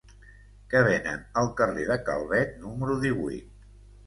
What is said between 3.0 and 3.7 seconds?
divuit?